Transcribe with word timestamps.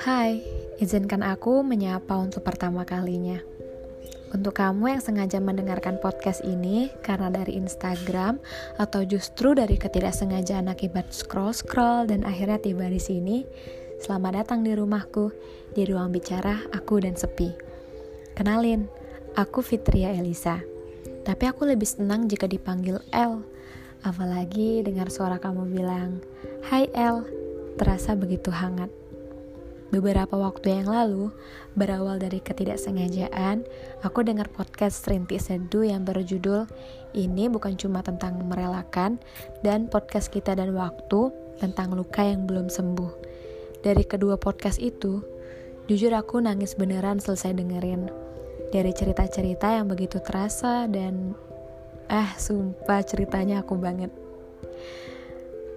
Hai, 0.00 0.40
izinkan 0.80 1.20
aku 1.20 1.60
menyapa 1.60 2.16
untuk 2.16 2.40
pertama 2.40 2.88
kalinya. 2.88 3.36
Untuk 4.32 4.56
kamu 4.56 4.96
yang 4.96 5.02
sengaja 5.04 5.36
mendengarkan 5.36 6.00
podcast 6.00 6.40
ini 6.48 6.88
karena 7.04 7.28
dari 7.28 7.60
Instagram 7.60 8.40
atau 8.80 9.04
justru 9.04 9.52
dari 9.52 9.76
ketidaksengajaan 9.76 10.72
akibat 10.72 11.12
scroll-scroll 11.12 12.08
dan 12.08 12.24
akhirnya 12.24 12.56
tiba 12.64 12.88
di 12.88 12.96
sini, 12.96 13.44
selamat 14.00 14.32
datang 14.32 14.64
di 14.64 14.72
rumahku, 14.72 15.28
di 15.76 15.84
ruang 15.84 16.08
bicara 16.08 16.56
aku 16.72 17.04
dan 17.04 17.20
sepi. 17.20 17.52
Kenalin, 18.32 18.88
aku 19.36 19.60
Fitria 19.60 20.16
Elisa. 20.16 20.64
Tapi 21.20 21.44
aku 21.44 21.68
lebih 21.68 21.84
senang 21.84 22.32
jika 22.32 22.48
dipanggil 22.48 22.96
El. 23.12 23.44
Apalagi 24.00 24.80
dengar 24.80 25.12
suara 25.12 25.36
kamu 25.36 25.68
bilang, 25.68 26.24
"Hai 26.64 26.88
El." 26.96 27.24
Terasa 27.76 28.16
begitu 28.16 28.52
hangat. 28.52 28.92
Beberapa 29.90 30.38
waktu 30.38 30.70
yang 30.70 30.86
lalu, 30.86 31.34
berawal 31.74 32.22
dari 32.22 32.38
ketidaksengajaan, 32.38 33.66
aku 34.06 34.22
dengar 34.22 34.46
podcast 34.46 35.02
Rintik 35.10 35.42
Seduh 35.42 35.82
yang 35.82 36.06
berjudul 36.06 36.70
Ini 37.10 37.50
bukan 37.50 37.74
cuma 37.74 38.06
tentang 38.06 38.38
merelakan 38.46 39.18
dan 39.66 39.90
podcast 39.90 40.30
kita 40.30 40.54
dan 40.54 40.78
waktu 40.78 41.34
tentang 41.58 41.90
luka 41.90 42.22
yang 42.22 42.46
belum 42.46 42.70
sembuh. 42.70 43.12
Dari 43.82 44.06
kedua 44.06 44.38
podcast 44.38 44.78
itu, 44.78 45.18
jujur 45.90 46.14
aku 46.14 46.38
nangis 46.38 46.78
beneran 46.78 47.18
selesai 47.18 47.58
dengerin. 47.58 48.06
Dari 48.70 48.94
cerita-cerita 48.94 49.74
yang 49.74 49.90
begitu 49.90 50.22
terasa 50.22 50.86
dan 50.86 51.34
ah 52.10 52.34
sumpah 52.34 53.06
ceritanya 53.06 53.62
aku 53.62 53.78
banget. 53.78 54.10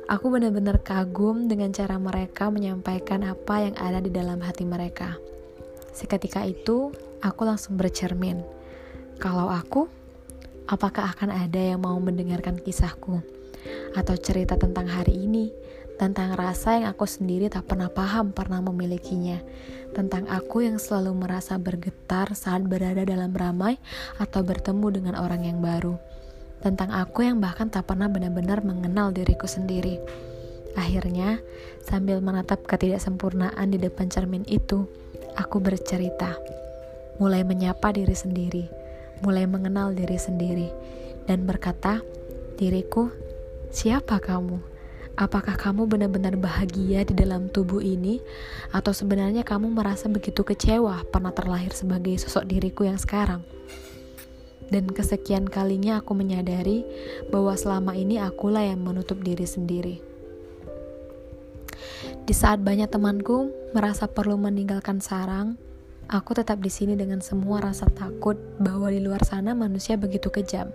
Aku 0.09 0.33
benar-benar 0.33 0.81
kagum 0.81 1.45
dengan 1.45 1.69
cara 1.69 1.95
mereka 2.01 2.49
menyampaikan 2.49 3.21
apa 3.21 3.69
yang 3.69 3.75
ada 3.77 4.01
di 4.01 4.09
dalam 4.09 4.41
hati 4.41 4.65
mereka. 4.65 5.15
Seketika 5.93 6.41
itu, 6.43 6.89
aku 7.21 7.45
langsung 7.45 7.77
bercermin. 7.77 8.41
Kalau 9.21 9.47
aku, 9.47 9.85
apakah 10.65 11.13
akan 11.13 11.29
ada 11.31 11.61
yang 11.61 11.85
mau 11.85 11.95
mendengarkan 12.01 12.57
kisahku? 12.59 13.21
Atau 13.93 14.17
cerita 14.17 14.57
tentang 14.57 14.89
hari 14.89 15.23
ini, 15.23 15.53
tentang 16.01 16.33
rasa 16.33 16.81
yang 16.81 16.89
aku 16.89 17.05
sendiri 17.05 17.47
tak 17.47 17.69
pernah 17.69 17.87
paham 17.87 18.33
pernah 18.33 18.59
memilikinya, 18.59 19.37
tentang 19.93 20.25
aku 20.27 20.65
yang 20.65 20.81
selalu 20.81 21.13
merasa 21.13 21.61
bergetar 21.61 22.33
saat 22.33 22.65
berada 22.65 23.05
dalam 23.05 23.31
ramai 23.31 23.77
atau 24.17 24.41
bertemu 24.43 24.87
dengan 24.89 25.15
orang 25.15 25.45
yang 25.47 25.61
baru 25.63 25.95
tentang 26.63 26.95
aku 26.95 27.27
yang 27.27 27.43
bahkan 27.43 27.67
tak 27.67 27.91
pernah 27.91 28.07
benar-benar 28.07 28.63
mengenal 28.63 29.11
diriku 29.11 29.45
sendiri. 29.45 29.99
Akhirnya, 30.79 31.43
sambil 31.83 32.23
menatap 32.23 32.63
ketidaksempurnaan 32.65 33.67
di 33.69 33.77
depan 33.77 34.07
cermin 34.07 34.47
itu, 34.47 34.87
aku 35.35 35.59
bercerita, 35.59 36.39
mulai 37.21 37.45
menyapa 37.45 37.93
diri 37.93 38.15
sendiri, 38.15 38.65
mulai 39.21 39.45
mengenal 39.45 39.93
diri 39.93 40.17
sendiri, 40.17 40.71
dan 41.29 41.45
berkata, 41.45 42.01
"Diriku, 42.57 43.11
siapa 43.69 44.17
kamu? 44.17 44.71
Apakah 45.13 45.53
kamu 45.53 45.85
benar-benar 45.85 46.33
bahagia 46.41 47.05
di 47.05 47.13
dalam 47.13 47.45
tubuh 47.53 47.85
ini, 47.85 48.17
atau 48.73 48.97
sebenarnya 48.97 49.45
kamu 49.45 49.69
merasa 49.69 50.09
begitu 50.09 50.41
kecewa 50.41 51.05
pernah 51.13 51.29
terlahir 51.29 51.69
sebagai 51.69 52.17
sosok 52.17 52.49
diriku 52.49 52.89
yang 52.89 52.97
sekarang?" 52.97 53.45
Dan 54.73 54.89
kesekian 54.89 55.45
kalinya 55.45 56.01
aku 56.01 56.17
menyadari 56.17 56.81
bahwa 57.29 57.53
selama 57.53 57.93
ini 57.93 58.17
akulah 58.17 58.65
yang 58.65 58.81
menutup 58.81 59.21
diri 59.21 59.45
sendiri. 59.45 60.01
Di 62.25 62.33
saat 62.33 62.65
banyak 62.65 62.89
temanku 62.89 63.53
merasa 63.77 64.09
perlu 64.09 64.33
meninggalkan 64.33 64.97
sarang, 64.97 65.61
aku 66.09 66.33
tetap 66.33 66.57
di 66.57 66.73
sini 66.73 66.97
dengan 66.97 67.21
semua 67.21 67.61
rasa 67.61 67.85
takut 67.85 68.33
bahwa 68.57 68.89
di 68.89 68.97
luar 68.97 69.21
sana 69.21 69.53
manusia 69.53 69.93
begitu 69.93 70.33
kejam. 70.33 70.73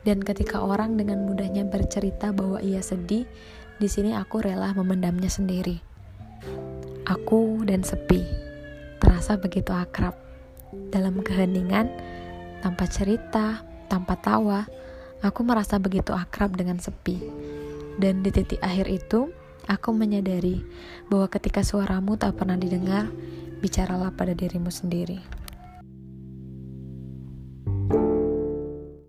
Dan 0.00 0.24
ketika 0.24 0.64
orang 0.64 0.96
dengan 0.96 1.28
mudahnya 1.28 1.68
bercerita 1.68 2.32
bahwa 2.32 2.64
ia 2.64 2.80
sedih, 2.80 3.28
di 3.76 3.88
sini 3.90 4.16
aku 4.16 4.40
rela 4.40 4.72
memendamnya 4.72 5.28
sendiri. 5.28 5.76
Aku 7.04 7.68
dan 7.68 7.84
sepi 7.84 8.24
terasa 8.96 9.36
begitu 9.36 9.76
akrab. 9.76 10.16
Dalam 10.94 11.20
keheningan, 11.22 11.90
tanpa 12.64 12.88
cerita, 12.88 13.60
tanpa 13.92 14.16
tawa, 14.16 14.64
aku 15.20 15.44
merasa 15.44 15.76
begitu 15.76 16.16
akrab 16.16 16.56
dengan 16.56 16.80
sepi. 16.80 17.20
Dan 18.00 18.24
di 18.24 18.32
titik 18.32 18.56
akhir 18.64 18.88
itu, 18.88 19.28
aku 19.68 19.92
menyadari 19.92 20.64
bahwa 21.12 21.28
ketika 21.28 21.60
suaramu 21.60 22.16
tak 22.16 22.40
pernah 22.40 22.56
didengar, 22.56 23.12
bicaralah 23.60 24.16
pada 24.16 24.32
dirimu 24.32 24.72
sendiri. 24.72 25.20